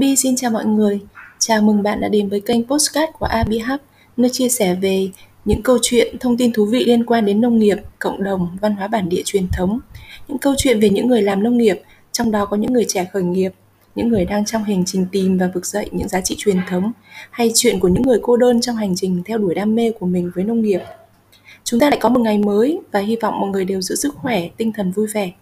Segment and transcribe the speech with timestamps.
[0.00, 1.00] Abi xin chào mọi người.
[1.38, 3.80] Chào mừng bạn đã đến với kênh Postcard của Abi Hub,
[4.16, 5.10] nơi chia sẻ về
[5.44, 8.76] những câu chuyện, thông tin thú vị liên quan đến nông nghiệp, cộng đồng, văn
[8.76, 9.80] hóa bản địa truyền thống.
[10.28, 11.82] Những câu chuyện về những người làm nông nghiệp,
[12.12, 13.52] trong đó có những người trẻ khởi nghiệp,
[13.94, 16.92] những người đang trong hành trình tìm và vực dậy những giá trị truyền thống,
[17.30, 20.06] hay chuyện của những người cô đơn trong hành trình theo đuổi đam mê của
[20.06, 20.80] mình với nông nghiệp.
[21.64, 24.14] Chúng ta lại có một ngày mới và hy vọng mọi người đều giữ sức
[24.14, 25.32] khỏe, tinh thần vui vẻ.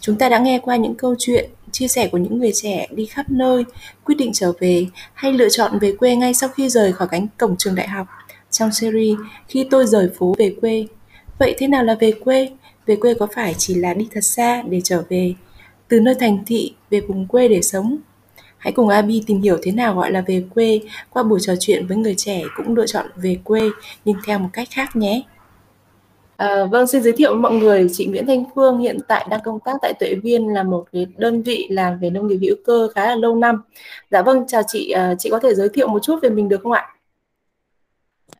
[0.00, 3.06] Chúng ta đã nghe qua những câu chuyện, chia sẻ của những người trẻ đi
[3.06, 3.64] khắp nơi,
[4.04, 7.26] quyết định trở về hay lựa chọn về quê ngay sau khi rời khỏi cánh
[7.38, 8.06] cổng trường đại học
[8.50, 9.18] trong series
[9.48, 10.86] Khi tôi rời phố về quê.
[11.38, 12.50] Vậy thế nào là về quê?
[12.86, 15.34] Về quê có phải chỉ là đi thật xa để trở về,
[15.88, 17.96] từ nơi thành thị về vùng quê để sống?
[18.58, 20.80] Hãy cùng Abi tìm hiểu thế nào gọi là về quê
[21.10, 23.60] qua buổi trò chuyện với người trẻ cũng lựa chọn về quê
[24.04, 25.22] nhưng theo một cách khác nhé.
[26.42, 29.60] À, vâng, xin giới thiệu mọi người, chị Nguyễn Thanh Phương hiện tại đang công
[29.60, 32.88] tác tại Tuệ Viên là một cái đơn vị làm về nông nghiệp hữu cơ
[32.94, 33.62] khá là lâu năm.
[34.10, 36.60] Dạ vâng, chào chị, à, chị có thể giới thiệu một chút về mình được
[36.62, 36.91] không ạ?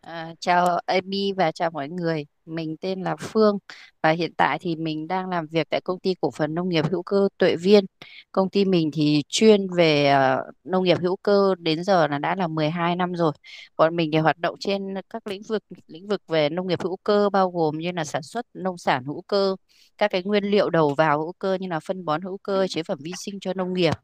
[0.02, 2.26] À, chào Amy và chào mọi người.
[2.46, 3.58] Mình tên là Phương
[4.02, 6.84] và hiện tại thì mình đang làm việc tại công ty cổ phần nông nghiệp
[6.90, 7.84] hữu cơ Tuệ Viên.
[8.32, 12.34] Công ty mình thì chuyên về uh, nông nghiệp hữu cơ đến giờ là đã
[12.34, 13.32] là 12 năm rồi.
[13.76, 16.96] Còn mình thì hoạt động trên các lĩnh vực lĩnh vực về nông nghiệp hữu
[16.96, 19.56] cơ bao gồm như là sản xuất nông sản hữu cơ,
[19.98, 22.82] các cái nguyên liệu đầu vào hữu cơ như là phân bón hữu cơ, chế
[22.82, 23.94] phẩm vi sinh cho nông nghiệp.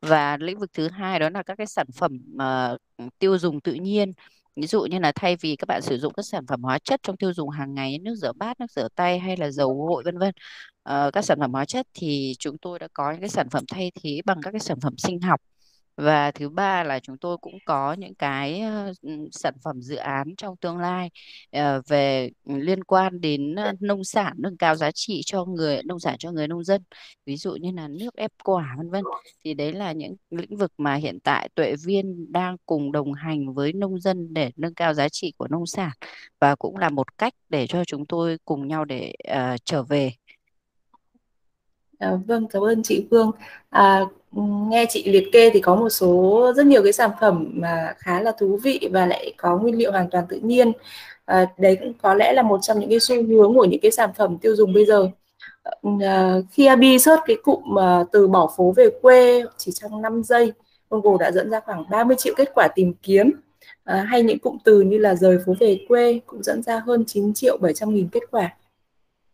[0.00, 2.80] Và lĩnh vực thứ hai đó là các cái sản phẩm uh,
[3.18, 4.12] tiêu dùng tự nhiên
[4.56, 7.00] Ví dụ như là thay vì các bạn sử dụng các sản phẩm hóa chất
[7.02, 10.02] trong tiêu dùng hàng ngày, nước rửa bát, nước rửa tay hay là dầu gội
[10.04, 10.34] vân vân,
[10.82, 13.64] ờ, các sản phẩm hóa chất thì chúng tôi đã có những cái sản phẩm
[13.68, 15.40] thay thế bằng các cái sản phẩm sinh học
[15.96, 18.92] và thứ ba là chúng tôi cũng có những cái ờ,
[19.32, 21.10] sản phẩm dự án trong tương lai
[21.50, 26.00] ờ, về liên quan đến ờ, nông sản nâng cao giá trị cho người nông
[26.00, 26.82] sản cho người nông dân.
[27.26, 29.04] Ví dụ như là nước ép quả vân vân.
[29.44, 33.54] Thì đấy là những lĩnh vực mà hiện tại Tuệ Viên đang cùng đồng hành
[33.54, 35.92] với nông dân để nâng cao giá trị của nông sản
[36.40, 40.12] và cũng là một cách để cho chúng tôi cùng nhau để uh, trở về.
[41.98, 43.30] À, vâng, cảm ơn chị Phương.
[43.70, 44.00] À,
[44.70, 48.20] nghe chị liệt kê thì có một số rất nhiều cái sản phẩm mà khá
[48.20, 50.72] là thú vị và lại có nguyên liệu hoàn toàn tự nhiên.
[51.24, 53.90] À, đấy cũng có lẽ là một trong những cái xu hướng của những cái
[53.90, 55.08] sản phẩm tiêu dùng bây giờ.
[56.00, 60.22] À, khi Abi search cái cụm à, từ bỏ phố về quê chỉ trong 5
[60.24, 60.52] giây,
[60.90, 63.30] Google đã dẫn ra khoảng 30 triệu kết quả tìm kiếm.
[63.84, 67.04] À, hay những cụm từ như là rời phố về quê cũng dẫn ra hơn
[67.06, 68.56] 9 triệu 700 nghìn kết quả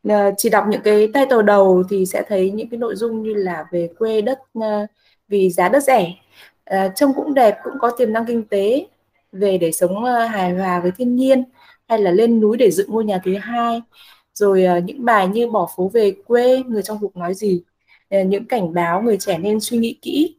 [0.08, 3.34] Ờ, chỉ đọc những cái title đầu thì sẽ thấy những cái nội dung như
[3.34, 4.86] là về quê đất ờ,
[5.28, 6.14] vì giá đất rẻ.
[6.64, 8.86] Ờ, trông cũng đẹp, cũng có tiềm năng kinh tế,
[9.32, 11.44] về để sống hài hòa với thiên nhiên,
[11.88, 13.82] hay là lên núi để dựng ngôi nhà thứ hai.
[14.34, 17.62] Rồi những bài như bỏ phố về quê, người trong cuộc nói gì
[18.26, 20.36] những cảnh báo người trẻ nên suy nghĩ kỹ.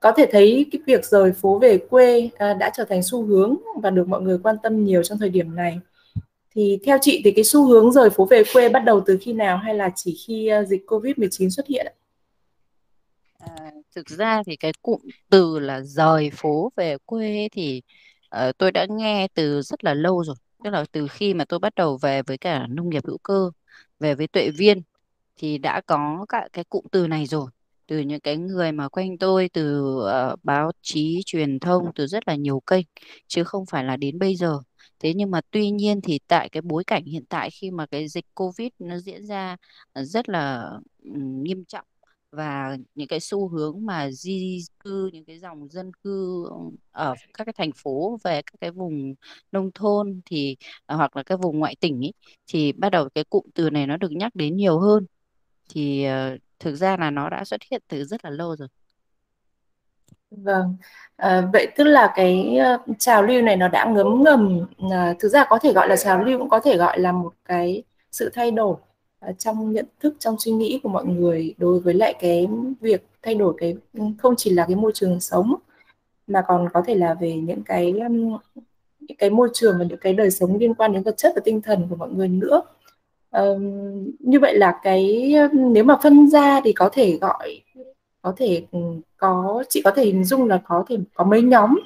[0.00, 3.90] Có thể thấy cái việc rời phố về quê đã trở thành xu hướng và
[3.90, 5.80] được mọi người quan tâm nhiều trong thời điểm này
[6.54, 9.32] thì theo chị thì cái xu hướng rời phố về quê bắt đầu từ khi
[9.32, 11.94] nào hay là chỉ khi ờ, dịch Covid-19 xuất hiện ạ?
[13.38, 15.00] À, thực ra thì cái cụm
[15.30, 17.82] từ là rời phố về quê thì
[18.36, 20.36] uh, tôi đã nghe từ rất là lâu rồi.
[20.64, 23.50] Tức là từ khi mà tôi bắt đầu về với cả nông nghiệp hữu cơ,
[24.00, 24.82] về với Tuệ Viên
[25.36, 27.50] thì đã có cả cái cụm từ này rồi.
[27.86, 32.28] Từ những cái người mà quanh tôi, từ uh, báo chí, truyền thông, từ rất
[32.28, 32.86] là nhiều kênh,
[33.26, 34.58] chứ không phải là đến bây giờ.
[35.00, 38.08] Thế nhưng mà tuy nhiên thì tại cái bối cảnh hiện tại khi mà cái
[38.08, 39.56] dịch Covid nó diễn ra
[39.92, 40.70] ờ, rất là
[41.44, 41.84] nghiêm trọng
[42.30, 46.44] và những cái xu hướng mà di cư những cái dòng dân cư
[46.90, 49.14] ở các cái thành phố về các cái vùng
[49.52, 50.56] nông thôn thì
[50.86, 52.12] ờ, hoặc là các vùng ngoại tỉnh ý,
[52.46, 55.06] thì bắt đầu cái cụm từ này nó được nhắc đến nhiều hơn.
[55.68, 58.68] Thì uh, thực ra là nó đã xuất hiện từ rất là lâu rồi.
[60.30, 60.76] Vâng,
[61.16, 65.28] à, vậy tức là cái uh, trào lưu này nó đã ngấm ngầm, à, thực
[65.28, 67.82] ra có thể gọi là trào lưu cũng có thể gọi là một cái
[68.12, 68.76] sự thay đổi
[69.30, 72.48] uh, trong nhận thức, trong suy nghĩ của mọi người đối với lại cái
[72.80, 75.54] việc thay đổi cái ừ, không chỉ là cái môi trường sống
[76.26, 78.38] mà còn có thể là về những cái um,
[79.00, 81.42] những cái môi trường và những cái đời sống liên quan đến vật chất và
[81.44, 82.62] tinh thần của mọi người nữa.
[83.38, 83.60] Uh,
[84.18, 87.62] như vậy là cái ừ, nếu mà phân ra thì có thể gọi
[88.22, 88.78] có thể ừ,
[89.16, 91.78] có chị có thể hình dung là có thể có mấy nhóm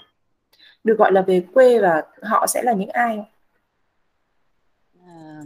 [0.84, 3.18] được gọi là về quê và họ sẽ là những ai?
[5.06, 5.40] À,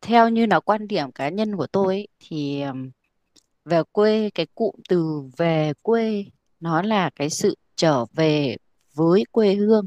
[0.00, 2.62] theo như là quan điểm cá nhân của tôi ấy, thì
[3.64, 6.24] về quê cái cụm từ về quê
[6.60, 8.56] nó là cái sự trở về
[8.94, 9.86] với quê hương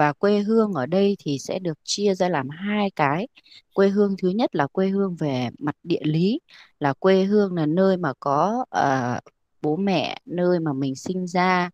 [0.00, 3.28] và quê hương ở đây thì sẽ được chia ra làm hai cái.
[3.74, 6.40] Quê hương thứ nhất là quê hương về mặt địa lý
[6.78, 9.32] là quê hương là nơi mà có uh,
[9.62, 11.70] bố mẹ nơi mà mình sinh ra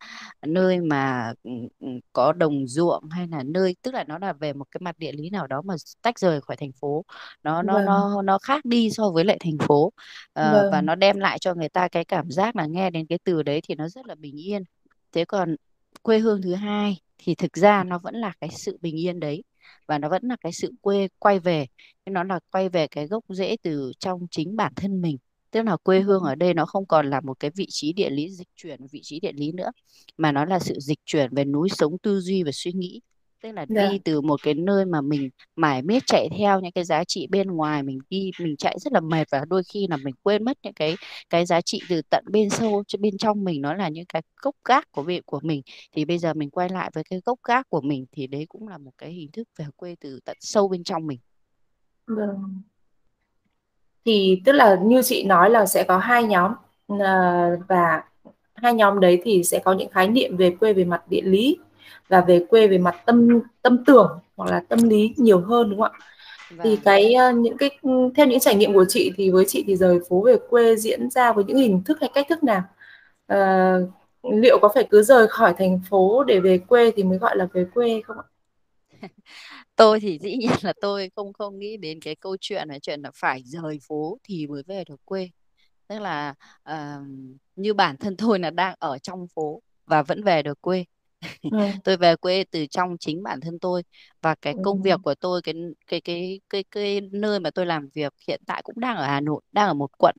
[0.47, 1.51] nơi mà ừ,
[1.81, 4.99] ừ, có đồng ruộng hay là nơi tức là nó là về một cái mặt
[4.99, 7.05] địa lý nào đó mà tách rời khỏi thành phố.
[7.43, 7.85] Nó nó vâng.
[7.85, 9.93] nó nó khác đi so với lại thành phố.
[10.35, 10.87] Và vâng.
[10.87, 13.61] nó đem lại cho người ta cái cảm giác là nghe đến cái từ đấy
[13.69, 14.63] thì nó rất là bình yên.
[15.13, 15.57] Thế còn
[16.07, 19.43] quê hương thứ hai thì thực ra nó vẫn là cái sự bình yên đấy
[19.87, 21.67] và nó vẫn là cái sự quê quay về.
[22.07, 25.19] Nó là quay về cái gốc rễ từ trong chính bản thân mình.
[25.51, 28.11] Tức là quê hương ở đây nó không còn là một cái vị trí địa
[28.11, 29.71] lý dịch chuyển vị trí địa lý nữa
[30.17, 33.01] mà nó là sự dịch chuyển về núi sống tư duy và suy nghĩ
[33.43, 36.73] tức là đi dạ từ một cái nơi mà mình mải miết chạy theo những
[36.73, 39.87] cái giá trị bên ngoài mình đi mình chạy rất là mệt và đôi khi
[39.91, 40.97] là mình quên mất những cái
[41.31, 44.23] cái giá trị từ tận bên sâu cho bên trong mình nó là những cái
[44.43, 45.63] gốc gác của việc của mình.
[45.93, 48.69] Thì bây giờ mình quay lại với cái gốc gác của mình thì đấy cũng
[48.69, 51.19] là một cái hình thức về quê từ tận sâu bên trong mình.
[52.07, 52.63] Vâng.
[54.05, 56.53] Thì tức là như chị nói là sẽ có hai nhóm
[57.01, 58.05] à, và
[58.55, 61.59] hai nhóm đấy thì sẽ có những khái niệm về quê về mặt địa lý
[62.09, 65.81] và về quê về mặt tâm tâm tưởng hoặc là tâm lý nhiều hơn đúng
[65.81, 65.99] không ạ?
[66.63, 67.71] Thì và cái ờ, những cái
[68.17, 71.11] theo những trải nghiệm của chị thì với chị thì rời phố về quê diễn
[71.11, 72.63] ra với những hình thức hay cách thức nào?
[73.27, 73.39] Ờ,
[74.23, 77.49] liệu có phải cứ rời khỏi thành phố để về quê thì mới gọi là
[77.53, 78.25] về quê không ạ?
[79.77, 83.03] tôi thì dĩ nhiên là tôi không không nghĩ đến cái câu chuyện là chuyện
[83.03, 85.29] là phải rời phố thì mới về được quê
[85.89, 87.01] tức là ờ,
[87.57, 90.85] như bản thân tôi là đang ở trong phố và vẫn về được quê
[91.51, 91.59] Ừ.
[91.85, 93.83] tôi về quê từ trong chính bản thân tôi
[94.23, 94.59] và cái Ừ.
[94.63, 95.55] công việc của tôi cái
[95.87, 99.21] cái cái cái cái nơi mà tôi làm việc hiện tại cũng đang ở Hà
[99.21, 100.15] Nội đang ở một quận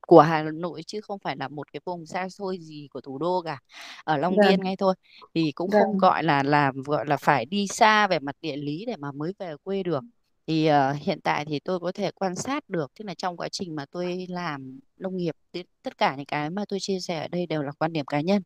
[0.00, 3.18] của Hà Nội chứ không phải là một cái vùng xa xôi gì của thủ
[3.18, 3.58] đô cả
[4.04, 4.94] ở Long Vâng, Biên ngay thôi
[5.34, 8.56] thì cũng không vâng, gọi là là gọi là phải đi xa về mặt địa
[8.56, 10.04] lý để mà mới về quê được
[10.50, 13.48] thì uh, hiện tại thì tôi có thể quan sát được tức là trong quá
[13.52, 15.36] trình mà tôi làm nông nghiệp
[15.82, 18.20] tất cả những cái mà tôi chia sẻ ở đây đều là quan điểm cá
[18.20, 18.42] nhân.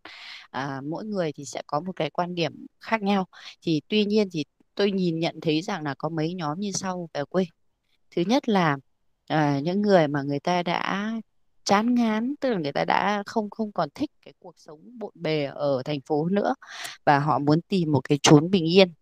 [0.51, 3.27] À, mỗi người thì sẽ có một cái quan điểm khác nhau.
[3.62, 7.09] Thì tuy nhiên thì tôi nhìn nhận thấy rằng là có mấy nhóm như sau
[7.15, 7.45] về quê.
[8.17, 8.77] Thứ nhất là
[9.29, 11.12] à, những người mà người ta đã
[11.65, 15.12] chán ngán tức là người ta đã không không còn thích cái cuộc sống bộn
[15.15, 16.55] bề ở thành phố nữa
[17.05, 18.93] và họ muốn tìm một cái chốn bình yên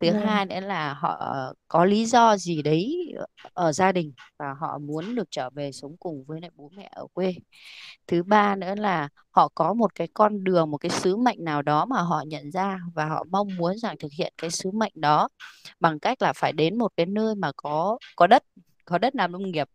[0.00, 1.36] thứ vâng, hai nữa là họ
[1.68, 3.12] có lý do gì đấy
[3.52, 6.88] ở gia đình và họ muốn được trở về sống cùng với lại bố mẹ
[6.92, 7.34] ở quê.
[8.06, 11.62] Thứ ba nữa là họ có một cái con đường một cái sứ mệnh nào
[11.62, 14.92] đó mà họ nhận ra và họ mong muốn rằng thực hiện cái sứ mệnh
[14.94, 15.28] đó
[15.80, 18.44] bằng cách là phải đến một cái nơi mà có có đất
[18.84, 19.68] có đất làm nông nghiệp.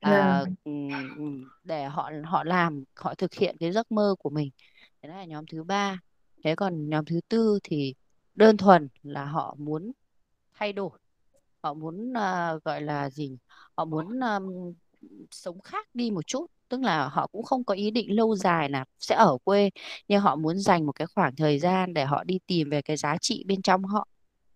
[0.00, 0.44] À,
[1.64, 4.50] để họ họ làm họ thực hiện cái giấc mơ của mình.
[5.02, 5.98] Thế là nhóm thứ ba.
[6.44, 7.94] Thế còn nhóm thứ tư thì
[8.38, 9.92] đơn thuần là họ muốn
[10.54, 10.90] thay đổi
[11.62, 13.38] họ muốn à, gọi là gì
[13.76, 14.74] họ muốn um,
[15.30, 18.70] sống khác đi một chút tức là họ cũng không có ý định lâu dài
[18.70, 19.70] là sẽ ở quê
[20.08, 22.96] nhưng họ muốn dành một cái khoảng thời gian để họ đi tìm về cái
[22.96, 24.08] giá trị bên trong họ.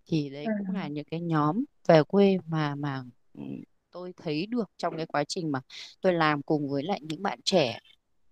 [0.06, 3.02] Thì đấy cũng là những cái nhóm về quê mà mà
[3.34, 3.42] ừ,
[3.90, 5.60] tôi thấy được trong cái quá trình mà
[6.00, 7.78] tôi làm cùng với lại những bạn trẻ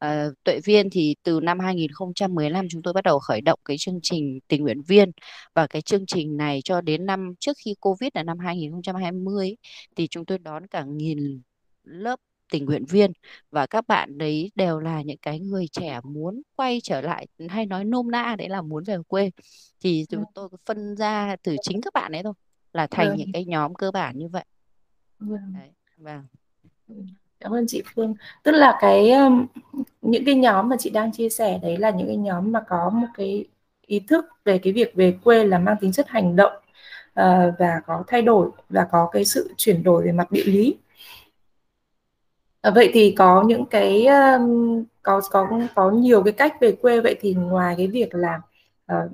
[0.00, 3.98] Ờ, Tuệ Viên thì từ năm 2015 chúng tôi bắt đầu khởi động cái chương
[4.02, 5.10] trình tình nguyện viên.
[5.54, 9.56] Và cái chương trình này cho đến năm trước khi Covid là năm 2020 ấy,
[9.96, 11.42] thì chúng tôi đón cả nghìn
[11.84, 12.20] lớp
[12.52, 13.12] tình nguyện viên.
[13.50, 17.66] Và các bạn đấy đều là những cái người trẻ muốn quay trở lại hay
[17.66, 19.30] nói nôm na đấy là muốn về quê.
[19.80, 22.34] Thì chúng tôi phân ra từ chính các bạn ấy thôi
[22.72, 24.44] là thành những vâng, cái nhóm cơ bản như vậy.
[25.18, 25.52] Vâng.
[25.54, 26.26] đấy vâng
[27.40, 28.14] Cảm ơn chị Phương.
[28.42, 29.12] Tức là cái
[30.02, 32.90] những cái nhóm mà chị đang chia sẻ đấy là những cái nhóm mà có
[32.90, 33.44] một cái
[33.86, 36.52] ý thức về cái việc về quê là mang tính chất hành động
[37.14, 40.76] ờ, và có thay đổi và có cái sự chuyển đổi về mặt địa lý.
[42.60, 47.00] Ờ, vậy thì có những cái um, có có có nhiều cái cách về quê
[47.00, 48.40] vậy thì ngoài cái việc là
[48.92, 49.10] uh,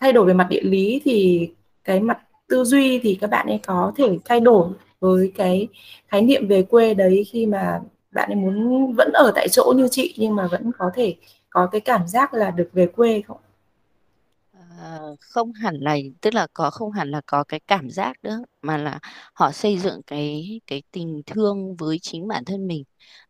[0.00, 1.48] thay đổi về mặt địa lý thì
[1.84, 4.68] cái mặt tư duy thì các bạn ấy có thể thay đổi
[5.04, 5.68] với cái
[6.08, 7.80] khái niệm về quê đấy khi mà
[8.12, 11.14] bạn ấy muốn vẫn ở tại chỗ như chị nhưng mà vẫn có thể
[11.50, 13.38] có cái cảm giác là được về quê không?
[14.52, 18.38] Ờ, không hẳn là tức là có không hẳn là có cái cảm giác nữa
[18.62, 18.98] mà là
[19.34, 22.84] họ xây dựng cái cái tình thương với chính bản thân mình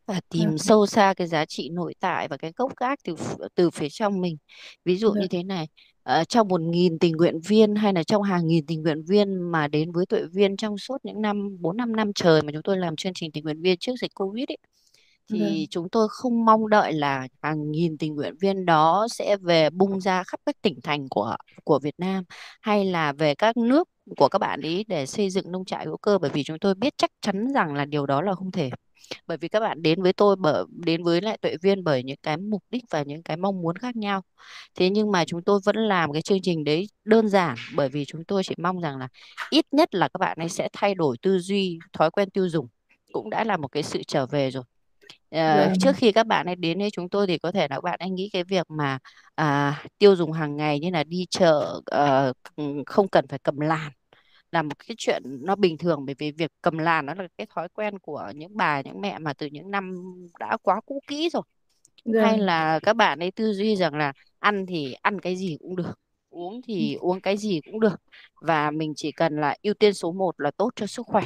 [0.06, 3.14] và tìm Vâng, sâu xa cái giá trị nội tại và cái gốc gác từ
[3.54, 4.36] từ phía trong mình.
[4.84, 5.68] Ví dụ vâng, như thế này
[6.04, 9.34] ờ, trong một nghìn tình nguyện viên hay là trong hàng nghìn tình nguyện viên
[9.52, 12.62] mà đến với Tuệ Viên trong suốt những năm bốn năm năm trời mà chúng
[12.62, 14.58] tôi làm chương trình tình nguyện viên trước dịch Covid ấy
[15.32, 19.70] thì chúng tôi không mong đợi là hàng nghìn tình nguyện viên đó sẽ về
[19.70, 22.24] bung ra khắp các tỉnh thành của của Việt Nam
[22.62, 25.96] hay là về các nước của các bạn ấy để xây dựng nông trại hữu
[25.98, 26.18] cơ.
[26.18, 28.70] Bởi vì chúng tôi biết chắc chắn rằng là điều đó là không thể
[29.26, 32.16] bởi vì các bạn đến với tôi bởi đến với lại Tuệ Viên bởi những
[32.22, 34.22] cái mục đích và những cái mong muốn khác nhau.
[34.74, 38.04] Thế nhưng mà chúng tôi vẫn làm cái chương trình đấy đơn giản bởi vì
[38.04, 39.08] chúng tôi chỉ mong rằng là
[39.50, 42.66] ít nhất là các bạn ấy sẽ thay đổi tư duy thói quen tiêu dùng
[43.12, 44.64] cũng đã là một cái sự trở về rồi.
[45.30, 47.84] Ờ, trước khi các bạn ấy đến với chúng tôi thì có thể là các
[47.84, 48.98] bạn ấy nghĩ cái việc mà
[49.34, 52.32] à, tiêu dùng hàng ngày như là đi chợ ờ,
[52.86, 53.92] không cần phải cầm làn
[54.54, 57.46] là một cái chuyện nó bình thường bởi vì việc cầm làn nó là cái
[57.54, 59.94] thói quen của những bà những mẹ mà từ những năm
[60.40, 61.42] đã quá cũ kỹ rồi.
[62.14, 65.56] Hay vâng, là các bạn ấy tư duy rằng là ăn thì ăn cái gì
[65.60, 65.92] cũng được
[66.30, 68.02] uống thì uống cái gì cũng được
[68.40, 71.22] và mình chỉ cần là ưu tiên số một là tốt cho sức khỏe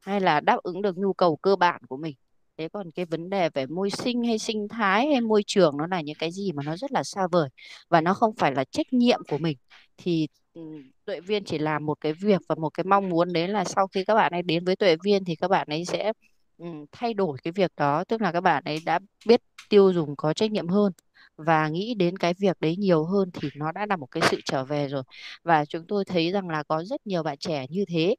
[0.00, 2.16] hay là đáp ứng được nhu cầu cơ bản của mình.
[2.58, 5.86] Thế còn cái vấn đề về môi sinh hay sinh thái hay môi trường nó
[5.86, 7.48] là những cái gì mà nó rất là xa vời
[7.88, 9.58] và nó không phải là trách nhiệm của mình
[9.96, 10.64] thì ừ, Ừ,
[11.04, 13.86] tuệ viên chỉ làm một cái việc và một cái mong muốn đấy là sau
[13.86, 16.12] khi các bạn ấy đến với tuệ viên thì các bạn ấy sẽ
[16.58, 18.04] ừ, thay đổi cái việc đó.
[18.04, 20.92] Tức là các bạn ấy đã biết tiêu dùng có trách nhiệm hơn
[21.36, 24.40] và nghĩ đến cái việc đấy nhiều hơn thì nó đã là một cái sự
[24.44, 25.02] trở về rồi.
[25.42, 28.14] Và chúng tôi thấy rằng là có rất nhiều bạn trẻ như thế.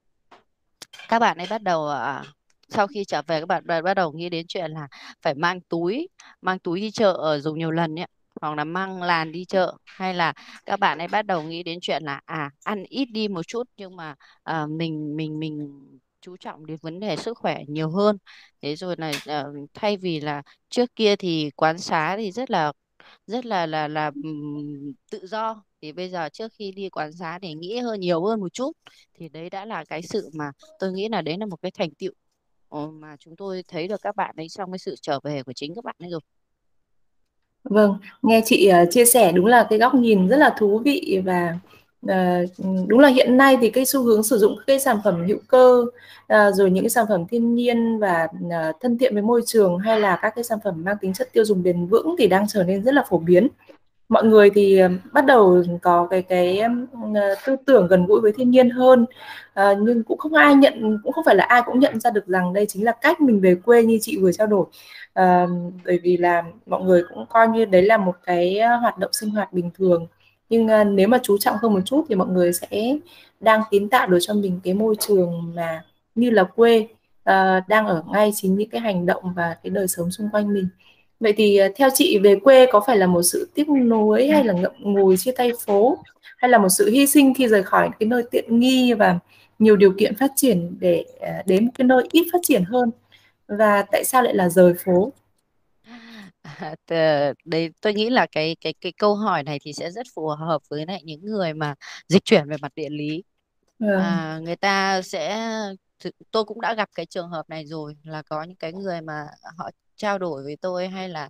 [1.10, 2.24] Các bạn ấy bắt đầu à,
[2.70, 4.88] sau khi trở về các bạn bắt đầu nghĩ đến chuyện là
[5.22, 6.08] phải mang túi
[6.42, 8.08] mang túi đi chợ dùng nhiều lần ấy
[8.42, 10.34] hoặc là mang làn đi chợ hay là
[10.66, 13.64] các bạn ấy bắt đầu nghĩ đến chuyện là à ăn ít đi một chút
[13.78, 15.80] nhưng mà à, mình mình mình
[16.22, 18.18] chú trọng đến vấn đề sức khỏe nhiều hơn.
[18.62, 19.44] Thế rồi là à,
[19.74, 22.72] thay vì là trước kia thì quán xá thì rất là
[23.28, 24.12] rất là là là
[25.12, 25.64] tự do.
[25.82, 28.72] Thì bây giờ trước khi đi quán xá để nghĩ hơn nhiều hơn một chút.
[29.14, 31.90] Thì đấy đã là cái sự mà tôi nghĩ là đấy là một cái thành
[31.96, 32.12] tựu
[32.70, 35.54] ờ, mà chúng tôi thấy được các bạn ấy trong cái sự trở về của
[35.54, 36.22] chính các bạn ấy rồi
[37.64, 37.98] vâng.
[38.22, 41.58] Nghe chị uh, chia sẻ đúng là cái góc nhìn rất là thú vị và
[42.06, 42.50] uh,
[42.88, 45.38] đúng là hiện nay thì cái xu hướng sử dụng các cái sản phẩm hữu
[45.48, 45.86] cơ
[46.34, 48.28] uh, rồi những cái sản phẩm thiên nhiên và
[48.82, 51.46] thân thiện với môi trường hay là các cái sản phẩm mang tính chất tiêu
[51.46, 53.48] dùng bền vững thì đang trở nên rất là phổ biến
[54.10, 56.60] mọi người thì ờ, bắt đầu có cái cái
[57.16, 59.06] ờ, tư tưởng gần gũi với thiên nhiên hơn.
[59.54, 62.28] À, nhưng cũng không ai nhận cũng không phải là ai cũng nhận ra được
[62.28, 64.66] rằng đây chính là cách mình về quê như chị vừa trao đổi.
[65.14, 65.48] À,
[65.86, 69.30] bởi vì là mọi người cũng coi như đấy là một cái hoạt động sinh
[69.30, 70.08] hoạt bình thường.
[70.50, 72.96] Nhưng à, nếu mà chú trọng hơn một chút thì mọi người sẽ
[73.40, 75.84] đang kiến tạo được cho mình cái môi trường mà
[76.16, 76.88] như là quê
[77.24, 80.54] à, đang ở ngay chính những cái hành động và cái đời sống xung quanh
[80.54, 80.68] mình.
[81.20, 84.44] Vậy thì ờ, theo chị về quê có phải là một sự tiếc nuối hay
[84.44, 85.98] là ngậm ngùi chia tay phố?
[86.38, 89.20] Hay là một sự hy sinh khi rời khỏi cái nơi tiện nghi và
[89.60, 92.92] nhiều điều kiện phát triển để ờ, đến một cái nơi ít phát triển hơn?
[93.48, 95.12] Và tại sao lại là rời phố?
[96.42, 96.76] À,
[97.46, 100.62] đấy tôi nghĩ là cái cái cái câu hỏi này thì sẽ rất phù hợp
[100.70, 101.76] với lại những người mà
[102.08, 103.24] dịch chuyển về mặt địa lý.
[103.80, 105.40] Vâng, à, người ta sẽ
[106.32, 109.26] tôi cũng đã gặp cái trường hợp này rồi là có những cái người mà
[109.58, 111.26] họ trao đổi với tôi hay là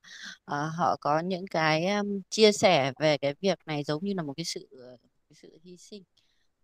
[0.51, 4.23] uh, họ có những cái um, chia sẻ về cái việc này giống như là
[4.23, 4.97] một cái sự ờ,
[5.29, 6.03] cái sự hy sinh.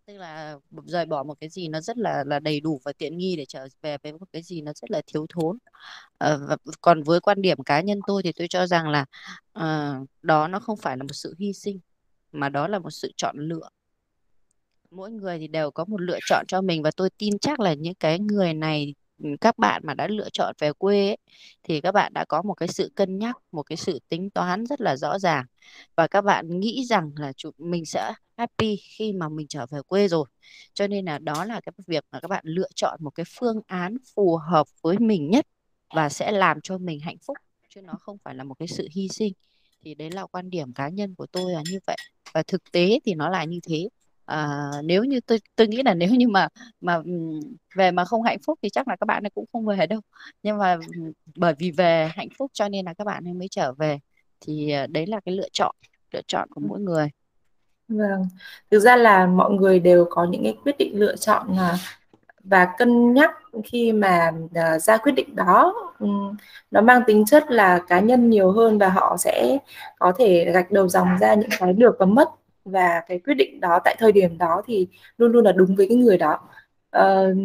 [0.06, 3.18] Tức là rời bỏ một cái gì nó rất là là đầy đủ và tiện
[3.18, 5.58] nghi để trở về với một cái gì nó rất là thiếu thốn.
[6.18, 9.06] À, và còn với quan điểm cá nhân tôi thì tôi cho rằng là
[9.54, 11.80] à, đó nó không phải là một sự hy sinh
[12.32, 13.70] mà đó là một sự chọn lựa.
[14.92, 17.74] Mỗi người thì đều có một lựa chọn cho mình và tôi tin chắc là
[17.74, 18.94] những cái người này
[19.42, 21.18] các bạn mà đã lựa chọn về quê ấy,
[21.64, 24.66] thì các bạn đã có một cái sự cân nhắc một cái sự tính toán
[24.66, 25.46] rất là rõ ràng.
[25.96, 29.80] Và các bạn nghĩ rằng là chúng mình sẽ happy khi mà mình trở về
[29.88, 30.26] quê rồi.
[30.74, 33.62] Cho nên là đó là cái việc mà các bạn lựa chọn một cái phương
[33.68, 35.46] án phù hợp với mình nhất
[35.94, 37.38] và sẽ làm cho mình hạnh phúc
[37.70, 39.34] chứ nó không phải là một cái sự hy sinh.
[39.86, 41.98] Thì đấy là quan điểm cá nhân của tôi là như vậy.
[42.34, 43.90] Và thực tế thì nó là như thế
[44.26, 46.48] à, nếu như tôi tôi nghĩ là nếu như mà
[46.82, 47.02] mà
[47.76, 50.00] về mà không hạnh phúc thì chắc là các bạn ấy cũng không về đâu.
[50.44, 50.78] Nhưng mà
[51.36, 54.00] bởi vì về hạnh phúc cho nên là các bạn ấy mới trở về.
[54.42, 55.76] Thì à, đấy là cái lựa chọn
[56.14, 57.10] lựa chọn của mỗi người.
[57.88, 58.28] Vâng.
[58.72, 61.76] Thực ra là mọi người đều có những cái quyết định lựa chọn à,
[62.44, 63.32] và cân nhắc
[63.66, 65.74] khi mà à, ra quyết định đó.
[66.72, 69.58] Nó mang tính chất là cá nhân nhiều hơn và họ sẽ
[70.00, 72.30] có thể gạch đầu dòng ra những cái được và mất
[72.66, 75.88] và cái quyết định đó tại thời điểm đó thì luôn luôn là đúng với
[75.88, 76.40] cái người đó.
[76.98, 77.38] Uh,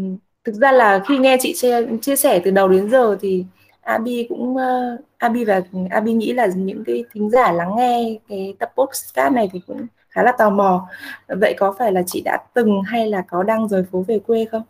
[0.45, 3.45] thực ra là khi nghe chị chia, chia sẻ từ đầu đến giờ thì
[3.81, 8.55] Abi cũng uh, Abi và Abi nghĩ là những cái thính giả lắng nghe cái
[8.59, 10.89] tập podcast này thì cũng khá là tò mò.
[11.29, 14.45] Vậy có phải là chị đã từng hay là có đang rời phố về quê
[14.45, 14.63] không?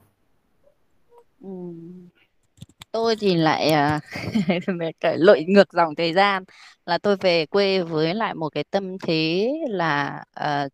[2.93, 4.01] Tôi thì lại à,
[5.19, 6.45] lội ngược dòng thời gian.
[6.87, 10.69] Là tôi về quê với lại một cái tâm thế là à,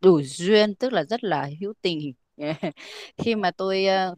[0.00, 2.12] đủ duyên tức là rất là hữu tình.
[3.18, 4.14] Khi mà tôi ờ,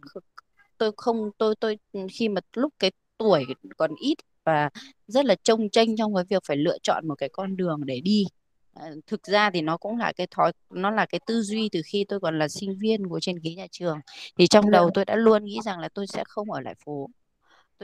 [0.78, 1.78] tôi không tôi tôi
[2.12, 3.44] khi mà lúc cái tuổi
[3.76, 4.14] còn ít
[4.44, 4.70] và
[5.06, 8.00] rất là chông chênh trong cái việc phải lựa chọn một cái con đường để
[8.00, 8.24] đi
[9.06, 12.04] thực ra thì nó cũng là cái thói nó là cái tư duy từ khi
[12.08, 13.98] tôi còn là sinh viên ngồi trên ghế nhà trường.
[14.38, 16.74] Thì trong đầu vâng tôi đã luôn nghĩ rằng là tôi sẽ không ở lại
[16.84, 17.10] phố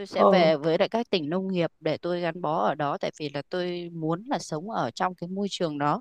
[0.01, 2.75] tôi sẽ ồ về với lại các tỉnh nông nghiệp để tôi gắn bó ở
[2.75, 6.01] đó tại vì là tôi muốn là sống ở trong cái môi trường đó.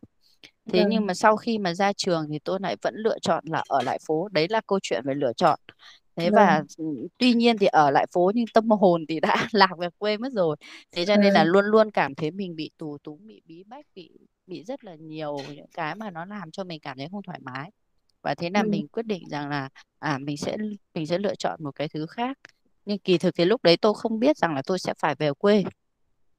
[0.74, 3.44] Thế nhưng vâng mà sau khi mà ra trường thì tôi lại vẫn lựa chọn
[3.48, 4.29] là ở lại phố.
[4.32, 5.60] Đấy là câu chuyện về lựa chọn.
[6.15, 6.68] Thế và vâng.
[6.77, 6.86] ừ,
[7.18, 10.34] tuy nhiên thì ở lại phố nhưng tâm hồn thì đã lạc về quê mất
[10.34, 10.56] rồi.
[10.91, 11.46] Thế cho nên là vâng.
[11.46, 14.12] luôn luôn cảm thấy mình bị tù túng bị bí bách bị
[14.48, 17.39] bị rất là nhiều những cái mà nó làm cho mình cảm thấy không thoải
[17.41, 17.72] mái.
[18.22, 18.72] Và thế là vâng.
[18.72, 20.58] mình quyết định rằng là à mình sẽ
[20.94, 22.38] mình sẽ lựa chọn một cái thứ khác
[22.86, 25.31] nhưng kỳ thực thì lúc đấy tôi không biết rằng là tôi sẽ phải về
[25.33, 25.63] quê.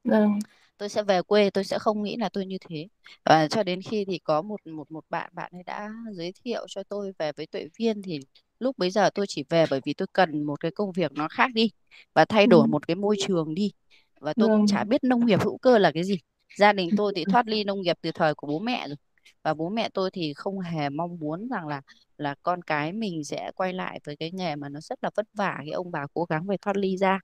[0.05, 0.39] Vâng.
[0.79, 2.89] Tôi sẽ về quê tôi sẽ không nghĩ là tôi như thế.
[3.25, 6.67] Và cho đến khi thì có một một một bạn bạn ấy đã giới thiệu
[6.69, 8.21] cho tôi về với Tuệ Viên thì
[8.59, 11.29] lúc bấy giờ tôi chỉ về bởi vì tôi cần một cái công việc nó
[11.29, 11.71] khác đi
[12.15, 12.71] và thay đổi vâng.
[12.71, 13.73] một cái môi trường đi.
[14.21, 16.19] Và tôi cũng chả vâng biết nông nghiệp hữu cơ là cái gì.
[16.59, 18.97] Gia đình tôi thì thoát ly nông nghiệp từ thời của bố mẹ rồi
[19.43, 21.83] và bố mẹ tôi thì không hề mong muốn rằng là
[22.19, 25.27] là con cái mình sẽ quay lại với cái nghề mà nó rất là vất
[25.35, 27.21] vả khi ông bà cố gắng về thoát ly ra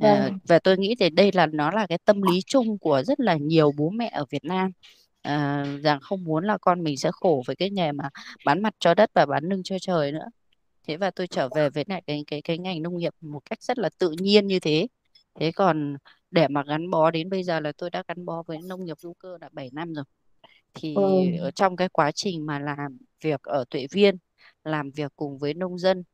[0.00, 3.02] À, vâng và tôi nghĩ thì đây là nó là cái tâm lý chung của
[3.06, 4.70] rất là nhiều bố mẹ ở Việt Nam
[5.22, 8.10] à, rằng không muốn là con mình sẽ khổ với cái nghề mà
[8.44, 10.26] bán mặt cho đất và bán lưng cho trời nữa.
[10.88, 13.62] Thế và tôi trở về với lại cái cái cái ngành nông nghiệp một cách
[13.62, 14.86] rất là tự nhiên như thế.
[15.40, 15.96] Thế còn
[16.30, 18.96] để mà gắn bó đến bây giờ là tôi đã gắn bó với nông nghiệp
[19.02, 20.04] hữu cơ là 7 năm rồi.
[20.74, 20.94] Thì
[21.40, 24.16] ở trong cái quá trình mà làm việc ở Tuệ Viên,
[24.64, 26.04] làm việc cùng với nông dân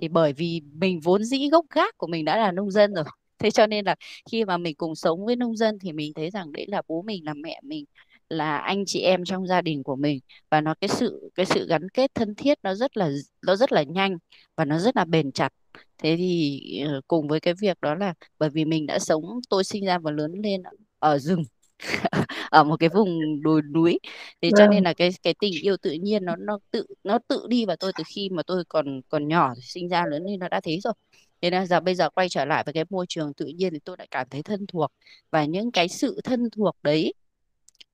[0.00, 3.04] thì bởi vì mình vốn dĩ gốc gác của mình đã là nông dân rồi
[3.38, 3.94] thế cho nên là
[4.30, 7.02] khi mà mình cùng sống với nông dân thì mình thấy rằng đấy là bố
[7.02, 7.84] mình là mẹ mình
[8.28, 10.20] là anh chị em trong gia đình của mình.
[10.50, 13.10] Và nó cái sự cái sự gắn kết thân thiết nó rất là
[13.46, 14.18] nó rất là nhanh
[14.56, 15.52] và nó rất là bền chặt.
[15.98, 19.64] Thế thì ờ, cùng với cái việc đó là bởi vì mình đã sống tôi
[19.64, 20.62] sinh ra và lớn lên
[20.98, 21.44] ở rừng
[22.50, 23.98] ở một cái vùng đồi núi.
[24.42, 24.84] Thế cho nên vâng.
[24.84, 27.92] là cái cái tình yêu tự nhiên nó nó tự nó tự đi vào tôi
[27.96, 30.92] từ khi mà tôi còn còn nhỏ sinh ra lớn lên nó đã thế rồi.
[31.40, 33.78] Thế nên giờ bây giờ quay trở lại với cái môi trường tự nhiên thì
[33.84, 34.92] tôi lại cảm thấy thân thuộc.
[35.30, 37.14] Và những cái sự thân thuộc đấy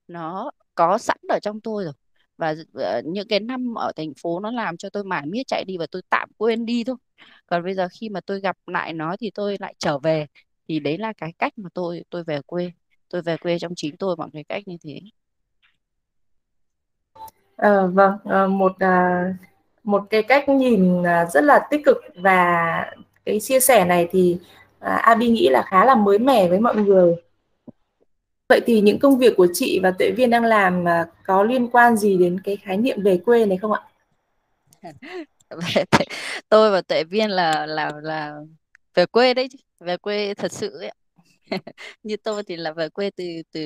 [0.07, 1.93] nó có sẵn ở trong tôi rồi.
[2.37, 5.63] Và ờ, những cái năm ở thành phố nó làm cho tôi mải miết chạy
[5.67, 6.95] đi và tôi tạm quên đi thôi.
[7.47, 10.25] Còn bây giờ khi mà tôi gặp lại nó thì tôi lại trở về.
[10.67, 12.71] Thì đấy là cái cách mà tôi tôi về quê
[13.09, 14.99] tôi về quê trong chính tôi bằng cái cách như thế
[17.57, 19.23] Ờ, vâng ờ, một à,
[19.83, 22.91] một cái cách nhìn à, rất là tích cực và
[23.25, 24.37] cái chia sẻ này thì
[24.79, 27.15] à, Abi nghĩ là khá là mới mẻ với mọi người
[28.49, 31.67] vậy thì những công việc của chị và Tuệ Viên đang làm à, có liên
[31.67, 33.81] quan gì đến cái khái niệm về quê này không ạ
[36.49, 38.39] tôi và Tuệ Viên là là là
[38.93, 39.57] về quê đấy chứ.
[39.79, 40.91] về quê thật sự ấy.
[42.03, 43.61] như tôi thì là về quê từ từ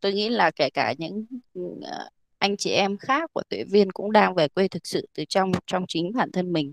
[0.00, 2.08] tôi nghĩ là kể cả những ừ, ờ,
[2.38, 5.52] anh chị em khác của Tuệ Viên cũng đang về quê thực sự từ trong
[5.66, 6.72] trong chính bản thân mình.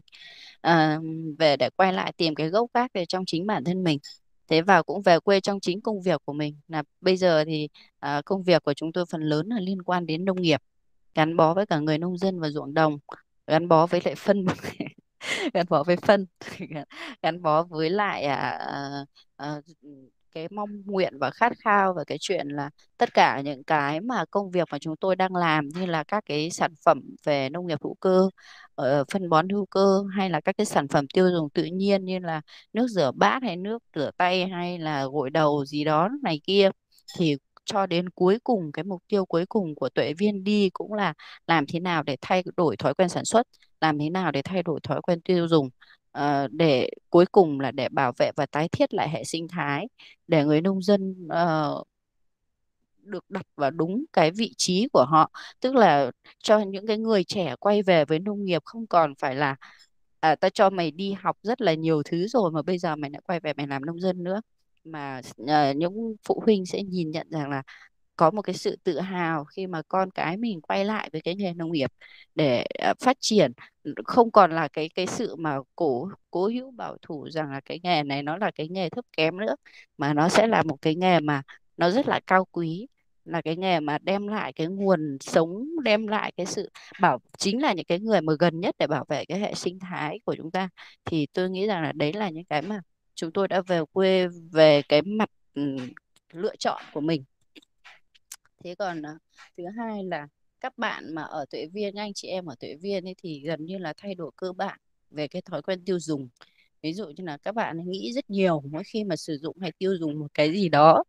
[0.61, 0.99] À,
[1.39, 3.99] về để quay lại tìm cái gốc gác về trong chính bản thân mình.
[4.47, 6.55] Thế và cũng về quê trong chính công việc của mình.
[6.67, 10.05] Là bây giờ thì à, công việc của chúng tôi phần lớn là liên quan
[10.05, 10.61] đến nông nghiệp
[11.15, 12.99] gắn bó với cả người nông dân và ruộng đồng
[13.47, 14.45] gắn bó với lại phân.
[15.53, 16.25] Gắn bó với phân.
[17.21, 19.05] Gắn bó với lại à, à,
[19.37, 19.61] à,
[20.31, 24.25] cái mong nguyện và khát khao và cái chuyện là tất cả những cái mà
[24.31, 27.67] công việc mà chúng tôi đang làm như là các cái sản phẩm về nông
[27.67, 28.29] nghiệp hữu cơ
[28.75, 32.05] ở phân bón hữu cơ hay là các cái sản phẩm tiêu dùng tự nhiên
[32.05, 32.41] như là
[32.73, 36.69] nước rửa bát hay nước rửa tay hay là gội đầu gì đó này kia,
[37.19, 40.93] thì cho đến cuối cùng, cái mục tiêu cuối cùng của Tuệ Viên đi cũng
[40.93, 41.13] là
[41.47, 43.47] làm thế nào để thay đổi thói quen sản xuất,
[43.81, 45.69] làm thế nào để thay đổi thói quen tiêu dùng.
[46.11, 49.87] Ờ, để cuối cùng là để bảo vệ và tái thiết lại hệ sinh thái
[50.27, 51.87] để người nông dân uh,
[53.03, 55.31] được đặt vào đúng cái vị trí của họ.
[55.59, 59.35] Tức là cho những cái người trẻ quay về với nông nghiệp không còn phải
[59.35, 59.55] là
[60.19, 63.09] à, ta cho mày đi học rất là nhiều thứ rồi mà bây giờ mày
[63.11, 64.41] lại quay về mày làm nông dân nữa.
[64.83, 67.63] Mà uh, những phụ huynh sẽ nhìn nhận rằng là
[68.21, 71.35] có một cái sự tự hào khi mà con cái mình quay lại với cái
[71.35, 71.91] nghề nông nghiệp
[72.35, 73.51] để ờ, phát triển.
[74.05, 77.79] Không còn là cái cái sự mà cố cố hữu bảo thủ rằng là cái
[77.83, 79.55] nghề này nó là cái nghề thấp kém nữa,
[79.97, 81.41] mà nó sẽ là một cái nghề mà
[81.77, 82.87] nó rất là cao quý,
[83.25, 86.69] là cái nghề mà đem lại cái nguồn sống, đem lại cái sự
[87.01, 89.79] bảo, chính là những cái người mà gần nhất để bảo vệ cái hệ sinh
[89.79, 90.69] thái của chúng ta.
[91.05, 92.81] Thì tôi nghĩ rằng là đấy là những cái mà
[93.15, 95.29] chúng tôi đã về quê, về cái mặt
[96.33, 97.23] lựa chọn của mình
[98.63, 99.17] thế còn ờ,
[99.57, 100.27] thứ hai là
[100.59, 103.65] các bạn mà ở Tuệ Viên anh chị em ở Tuệ Viên ấy thì gần
[103.65, 106.29] như là thay đổi cơ bản về cái thói quen tiêu dùng.
[106.81, 109.71] Ví dụ như là các bạn nghĩ rất nhiều mỗi khi mà sử dụng hay
[109.71, 111.03] tiêu dùng một cái gì đó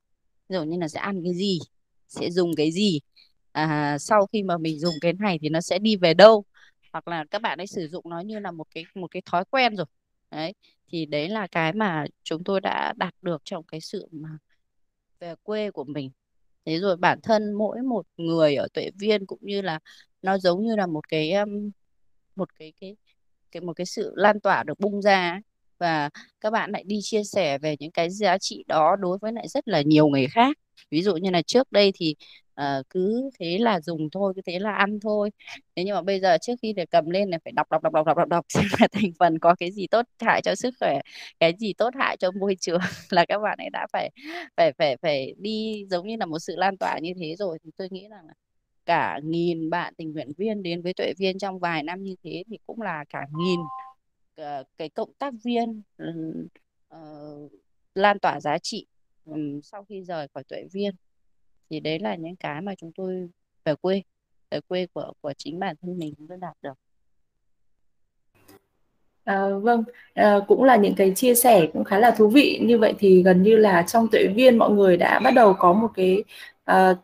[0.48, 1.58] ví dụ như là sẽ ăn cái gì
[2.08, 3.00] sẽ dùng cái gì
[3.52, 6.44] à, sau khi mà mình dùng cái này thì nó sẽ đi về đâu
[6.92, 9.44] hoặc là các bạn ấy sử dụng nó như là một cái một cái thói
[9.44, 9.86] quen rồi.
[10.30, 10.54] Đấy
[10.88, 14.28] thì đấy là cái mà chúng tôi đã đạt được trong cái sự mà
[15.20, 16.10] về quê của mình
[16.66, 19.79] thế rồi bản thân mỗi một người ở tuệ viên cũng như là
[20.22, 21.35] nó giống như là một cái
[22.37, 22.96] một cái cái
[23.53, 25.40] cái, một cái sự lan tỏa được bung ra
[25.79, 29.33] và các bạn lại đi chia sẻ về những cái giá trị đó đối với
[29.33, 30.57] lại rất là nhiều người khác.
[30.90, 32.16] Ví dụ như là trước đây thì
[32.54, 35.30] ờ, cứ thế là dùng thôi cứ thế là ăn thôi.
[35.76, 37.92] Thế nhưng mà bây giờ trước khi để cầm lên là phải đọc đọc đọc
[37.92, 40.74] đọc đọc đọc đọc xem là thành phần có cái gì tốt hại cho sức
[40.80, 41.00] khỏe
[41.40, 42.80] cái gì tốt hại cho môi trường.
[43.10, 44.10] Là các bạn ấy đã phải
[44.56, 47.58] phải phải phải đi giống như là một sự lan tỏa như thế rồi.
[47.64, 48.34] Thì tôi nghĩ rằng là
[48.86, 52.44] cả nghìn bạn tình nguyện viên đến với tuệ viên trong vài năm như thế
[52.46, 53.60] thì cũng là cả nghìn
[54.36, 55.82] ờ, cái cộng tác viên
[56.94, 57.52] uh,
[57.94, 58.86] lan tỏa giá trị
[59.24, 60.94] um, sau khi rời khỏi tuệ viên
[61.72, 63.28] thì đấy là những cái mà chúng tôi
[63.64, 64.02] về quê
[64.50, 66.78] về quê của của chính bản thân mình chúng tôi đạt được
[69.24, 72.61] À, vâng, à, cũng là những cái chia sẻ cũng khá là thú vị.
[72.62, 75.72] Như vậy thì gần như là trong tuệ viên mọi người đã bắt đầu có
[75.72, 76.24] một cái
[76.64, 76.94] à,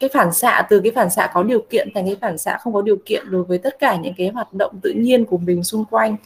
[0.00, 2.72] cái phản xạ từ cái phản xạ có điều kiện thành cái phản xạ không
[2.72, 5.64] có điều kiện đối với tất cả những cái hoạt động tự nhiên của mình
[5.64, 6.16] xung quanh.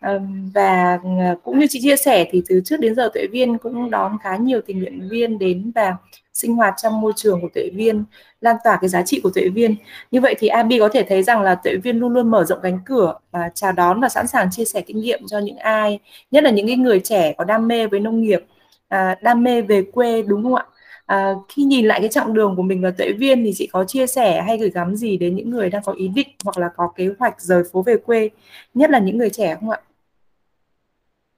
[0.00, 0.18] À,
[0.54, 0.98] và
[1.44, 4.36] cũng như chị chia sẻ thì từ trước đến giờ tuệ viên cũng đón khá
[4.36, 5.96] nhiều tình nguyện viên đến và
[6.36, 8.04] sinh hoạt trong môi trường của tuệ viên
[8.40, 9.76] lan tỏa cái giá trị của tuệ viên.
[10.10, 12.58] Như vậy thì Abi có thể thấy rằng là tuệ viên luôn luôn mở rộng
[12.62, 15.98] cánh cửa và chào đón và sẵn sàng chia sẻ kinh nghiệm cho những ai
[16.30, 18.40] nhất là những cái người trẻ có đam mê với nông nghiệp
[18.88, 20.64] à, đam mê về quê đúng không ạ?
[21.06, 23.84] À, khi nhìn lại cái chặng đường của mình là tuệ viên thì chị có
[23.84, 26.68] chia sẻ hay gửi gắm gì đến những người đang có ý định hoặc là
[26.76, 28.30] có kế hoạch rời phố về quê
[28.74, 29.80] nhất là những người trẻ không ạ?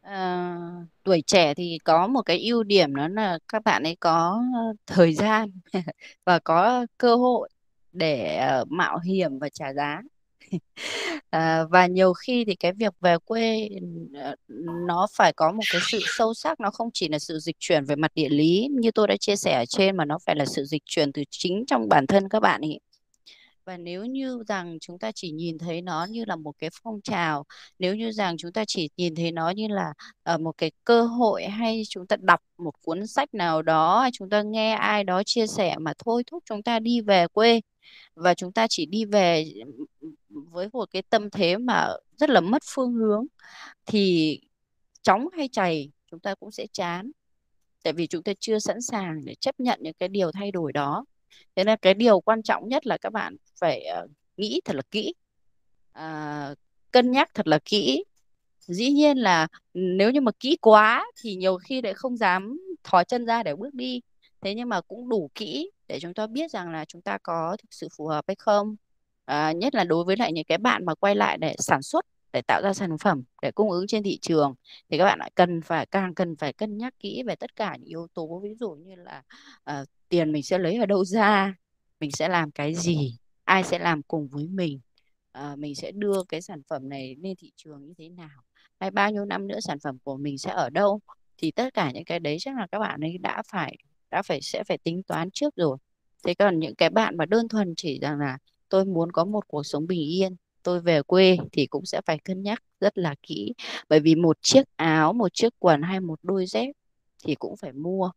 [0.02, 0.56] À,
[1.08, 4.42] tuổi trẻ thì có một cái ưu điểm đó là các bạn ấy có
[4.86, 5.50] thời gian
[6.24, 7.48] và có cơ hội
[7.92, 10.02] để ờ, mạo hiểm và trả giá.
[11.30, 13.68] À, và nhiều khi thì cái việc về quê
[14.14, 14.34] ờ,
[14.86, 17.84] nó phải có một cái sự sâu sắc, nó không chỉ là sự dịch chuyển
[17.84, 20.44] về mặt địa lý như tôi đã chia sẻ ở trên mà nó phải là
[20.46, 22.80] sự dịch chuyển từ chính trong bản thân các bạn ấy
[23.68, 27.00] và nếu như rằng chúng ta chỉ nhìn thấy nó như là một cái phong
[27.00, 27.44] trào
[27.78, 29.92] nếu như rằng chúng ta chỉ nhìn thấy nó như là
[30.34, 34.10] uh, một cái cơ hội hay chúng ta đọc một cuốn sách nào đó hay
[34.14, 37.60] chúng ta nghe ai đó chia sẻ mà thôi thúc chúng ta đi về quê
[38.14, 39.44] và chúng ta chỉ đi về
[40.28, 43.26] với một cái tâm thế mà rất là mất phương hướng
[43.86, 44.40] thì
[45.02, 47.10] chóng hay chày chúng ta cũng sẽ chán.
[47.82, 50.72] Tại vì chúng ta chưa sẵn sàng để chấp nhận những cái điều thay đổi
[50.72, 51.04] đó.
[51.56, 54.82] Thế nên cái điều quan trọng nhất là các bạn phải uh, nghĩ thật là
[54.90, 55.14] kỹ.
[55.98, 56.58] Uh,
[56.90, 58.04] cân nhắc thật là kỹ.
[58.60, 63.04] Dĩ nhiên là nếu như mà kỹ quá thì nhiều khi lại không dám thò
[63.04, 64.00] chân ra để bước đi.
[64.40, 67.56] Thế nhưng mà cũng đủ kỹ để chúng ta biết rằng là chúng ta có
[67.62, 68.76] thực sự phù hợp hay không.
[69.24, 72.06] À, nhất là đối với lại những cái bạn mà quay lại để sản xuất
[72.32, 74.54] để tạo ra sản phẩm để cung ứng trên thị trường
[74.90, 77.76] thì các bạn lại cần phải càng cần phải cân nhắc kỹ về tất cả
[77.76, 78.40] những yếu tố.
[78.42, 79.22] Ví dụ như là
[79.70, 81.54] uh, tiền mình sẽ lấy ở đâu ra
[82.00, 84.80] mình sẽ làm cái gì ai sẽ làm cùng với mình?
[85.32, 88.42] À, mình sẽ đưa cái sản phẩm này lên thị trường như thế nào?
[88.80, 91.00] Hay bao nhiêu năm nữa sản phẩm của mình sẽ ở đâu?
[91.38, 93.76] Thì tất cả những cái đấy chắc là các bạn ấy đã phải
[94.10, 95.78] đã phải sẽ phải tính toán trước rồi.
[96.24, 99.48] Thế còn những cái bạn mà đơn thuần chỉ rằng là tôi muốn có một
[99.48, 103.14] cuộc sống bình yên tôi về quê thì cũng sẽ phải cân nhắc rất là
[103.22, 103.52] kỹ.
[103.88, 106.70] Bởi vì một chiếc áo một chiếc quần hay một đôi dép
[107.24, 108.10] thì cũng phải mua.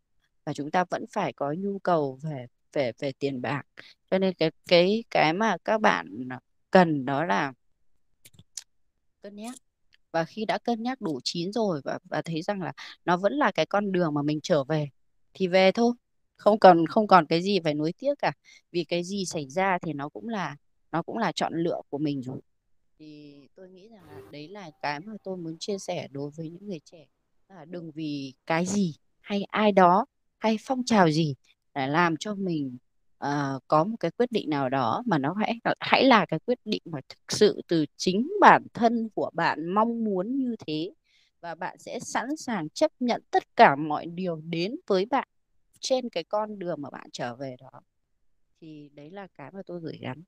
[0.46, 3.64] Và chúng ta vẫn phải có nhu cầu về về về tiền bạc.
[4.12, 6.28] Cho nên cái cái cái mà các bạn
[6.72, 7.54] cần đó là
[9.22, 9.56] cân nhắc.
[10.12, 12.74] Và khi đã cân nhắc đủ chín rồi và và thấy rằng là
[13.06, 14.90] nó vẫn là cái con đường mà mình trở về,
[15.34, 15.94] thì về thôi.
[16.36, 18.32] Không còn không còn cái gì phải nuối tiếc cả.
[18.72, 20.56] Vì cái gì xảy ra thì nó cũng là,
[20.92, 22.40] nó cũng là chọn lựa của mình rồi.
[23.00, 26.50] Thì tôi nghĩ rằng là đấy là cái mà tôi muốn chia sẻ đối với
[26.50, 27.06] những người trẻ.
[27.50, 30.06] Là đừng vì cái gì hay ai đó
[30.38, 31.36] hay phong trào gì
[31.76, 32.78] để làm cho mình
[33.26, 36.60] uh, có một cái quyết định nào đó mà nó hãy hãy là cái quyết
[36.66, 40.94] định mà thực sự từ chính bản thân của bạn mong muốn như thế.
[41.42, 45.28] Và bạn sẽ sẵn sàng chấp nhận tất cả mọi điều đến với bạn
[45.80, 47.82] trên cái con đường mà bạn trở về đó.
[48.62, 50.24] Thì đấy là cái mà tôi gửi gắm.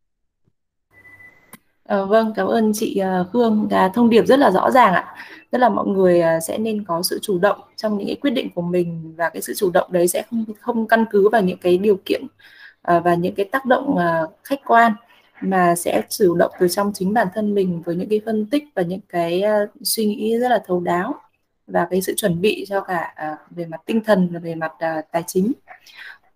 [1.83, 3.69] À, vâng, cảm ơn chị uh, Khương.
[3.93, 5.15] Thông điệp rất là rõ ràng ạ.
[5.51, 8.31] Tức là mọi người uh, sẽ nên có sự chủ động trong những cái quyết
[8.31, 11.41] định của mình và cái sự chủ động đấy sẽ không không căn cứ vào
[11.41, 12.23] những cái điều kiện
[12.97, 14.93] uh, và những cái tác động uh, khách quan
[15.41, 18.63] mà sẽ chủ động từ trong chính bản thân mình với những cái phân tích
[18.75, 21.15] và những cái uh, suy nghĩ rất là thấu đáo.
[21.67, 24.71] và cái sự chuẩn bị cho cả uh, về mặt tinh thần và về mặt
[24.71, 25.51] uh, tài chính.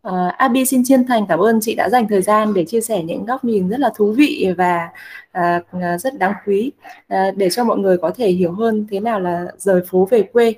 [0.10, 3.04] Uh, Abi xin chân thành cảm ơn chị đã dành thời gian để chia sẻ
[3.04, 4.90] những góc nhìn rất là thú vị và
[5.38, 6.72] uh, rất đáng quý
[7.14, 10.22] uh, để cho mọi người có thể hiểu hơn thế nào là rời phố về
[10.22, 10.54] quê.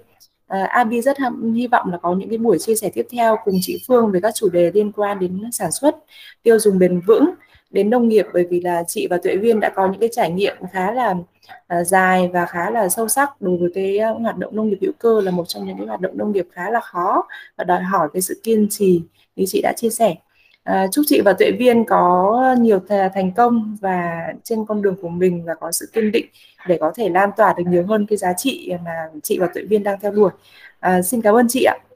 [0.53, 1.17] Uh, Abi rất
[1.55, 4.19] hy vọng là có những cái buổi chia sẻ tiếp theo cùng chị Phương về
[4.23, 5.95] các chủ đề liên quan đến sản xuất,
[6.43, 7.29] tiêu dùng bền vững,
[7.69, 10.31] đến nông nghiệp bởi vì là chị và Tuệ Viên đã có những cái trải
[10.31, 14.37] nghiệm khá là uh, dài và khá là sâu sắc đối với cái uh, hoạt
[14.37, 16.69] động nông nghiệp hữu cơ là một trong những cái hoạt động nông nghiệp khá
[16.69, 17.27] là khó
[17.57, 19.01] và đòi hỏi cái sự kiên trì
[19.35, 20.15] như chị đã chia sẻ.
[20.63, 25.09] À, chúc chị và Tuệ Viên có nhiều thành công và trên con đường của
[25.09, 26.25] mình và có sự kiên định
[26.67, 28.91] để có thể lan tỏa được nhiều hơn cái giá trị mà
[29.23, 30.31] chị và Tuệ Viên đang theo đuổi.
[30.79, 31.88] À, xin cảm ơn chị ạ.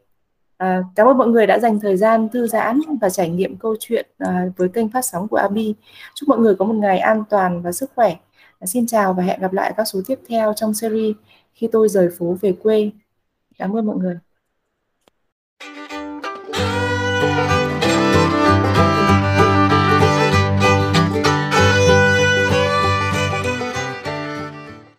[0.63, 3.75] À, cảm ơn mọi người đã dành thời gian thư giãn và trải nghiệm câu
[3.79, 5.75] chuyện à, với kênh phát sóng của Abi.
[6.15, 8.15] Chúc mọi người có một ngày an toàn và sức khỏe.
[8.59, 11.15] À, xin chào và hẹn gặp lại các số tiếp theo trong series
[11.53, 12.91] khi tôi rời phố về quê.
[13.57, 14.17] Cảm ơn mọi người.